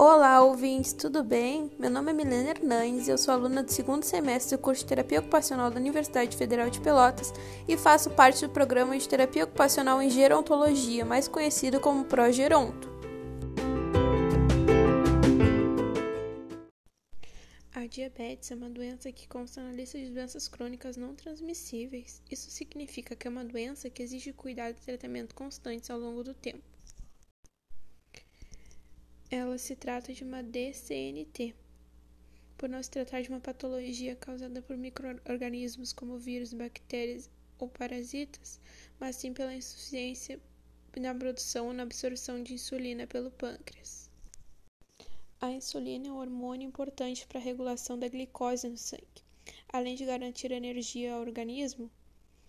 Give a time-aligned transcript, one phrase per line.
[0.00, 1.72] Olá, ouvintes, tudo bem?
[1.76, 4.88] Meu nome é Milena Hernandes e eu sou aluna do segundo semestre do curso de
[4.90, 7.32] Terapia Ocupacional da Universidade Federal de Pelotas
[7.66, 12.88] e faço parte do programa de Terapia Ocupacional em Gerontologia, mais conhecido como Progeronto.
[17.74, 22.22] A diabetes é uma doença que consta na lista de doenças crônicas não transmissíveis.
[22.30, 26.34] Isso significa que é uma doença que exige cuidado e tratamento constantes ao longo do
[26.34, 26.77] tempo.
[29.30, 31.54] Ela se trata de uma DCNT,
[32.56, 37.28] por não se tratar de uma patologia causada por microorganismos como vírus, bactérias
[37.58, 38.58] ou parasitas,
[38.98, 40.40] mas sim pela insuficiência
[40.96, 44.10] na produção ou na absorção de insulina pelo pâncreas.
[45.40, 49.22] A insulina é um hormônio importante para a regulação da glicose no sangue.
[49.68, 51.90] Além de garantir energia ao organismo,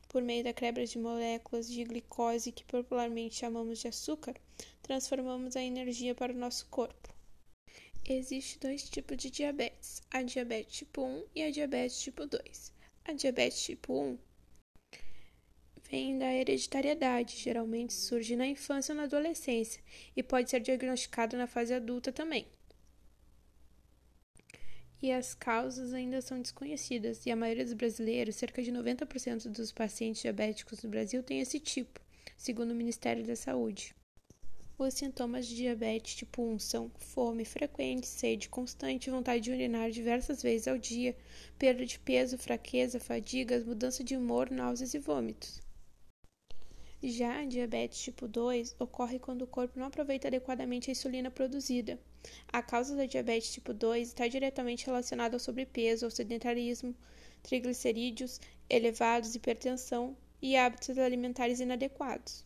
[0.09, 4.35] por meio da quebra de moléculas de glicose que popularmente chamamos de açúcar,
[4.81, 7.13] transformamos a energia para o nosso corpo.
[8.03, 12.73] Existem dois tipos de diabetes: a diabetes tipo 1 e a diabetes tipo 2.
[13.05, 14.17] A diabetes tipo 1
[15.89, 19.81] vem da hereditariedade, geralmente surge na infância ou na adolescência
[20.15, 22.47] e pode ser diagnosticada na fase adulta também
[25.01, 29.71] e as causas ainda são desconhecidas, e a maioria dos brasileiros, cerca de 90% dos
[29.71, 31.99] pacientes diabéticos no Brasil, tem esse tipo,
[32.37, 33.95] segundo o Ministério da Saúde.
[34.77, 40.41] Os sintomas de diabetes tipo 1 são fome frequente, sede constante, vontade de urinar diversas
[40.41, 41.17] vezes ao dia,
[41.57, 45.61] perda de peso, fraqueza, fadigas, mudança de humor, náuseas e vômitos.
[47.01, 51.97] Já a diabetes tipo 2 ocorre quando o corpo não aproveita adequadamente a insulina produzida.
[52.51, 56.93] A causa da diabetes tipo 2 está diretamente relacionada ao sobrepeso, ao sedentarismo,
[57.41, 62.43] triglicerídeos elevados, hipertensão e hábitos alimentares inadequados.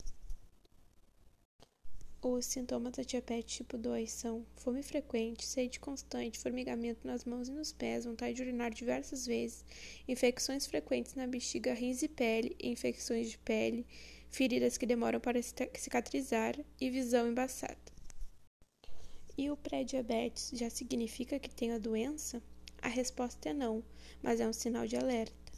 [2.21, 7.51] Os sintomas da diabetes tipo 2 são fome frequente, sede constante, formigamento nas mãos e
[7.51, 9.65] nos pés, vontade de urinar diversas vezes,
[10.08, 13.86] infecções frequentes na bexiga, rins e pele, infecções de pele,
[14.33, 17.77] feridas que demoram para cicatrizar e visão embaçada.
[19.38, 22.42] E o pré-diabetes já significa que tem a doença?
[22.82, 23.83] A resposta é não,
[24.23, 25.54] mas é um sinal de alerta.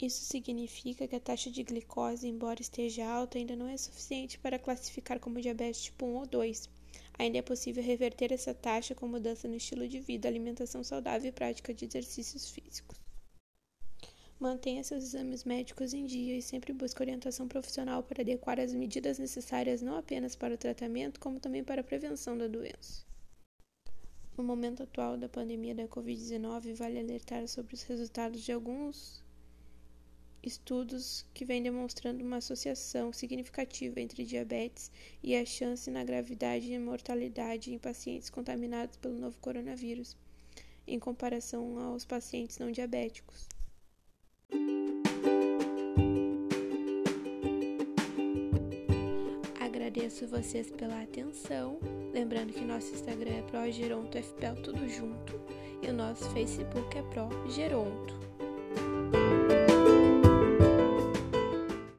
[0.00, 4.58] Isso significa que a taxa de glicose, embora esteja alta, ainda não é suficiente para
[4.58, 6.70] classificar como diabetes tipo 1 ou 2.
[7.18, 11.32] Ainda é possível reverter essa taxa com mudança no estilo de vida, alimentação saudável e
[11.32, 13.03] prática de exercícios físicos.
[14.44, 19.18] Mantenha seus exames médicos em dia e sempre busque orientação profissional para adequar as medidas
[19.18, 23.06] necessárias não apenas para o tratamento, como também para a prevenção da doença.
[24.36, 29.24] No momento atual da pandemia da Covid-19, vale alertar sobre os resultados de alguns
[30.42, 36.78] estudos que vêm demonstrando uma associação significativa entre diabetes e a chance na gravidade e
[36.78, 40.14] mortalidade em pacientes contaminados pelo novo coronavírus,
[40.86, 43.53] em comparação aos pacientes não diabéticos.
[49.60, 51.78] Agradeço vocês pela atenção.
[52.12, 55.40] Lembrando que nosso Instagram é ProGerontoFPL tudo junto
[55.82, 58.23] e o nosso Facebook é ProGeronto.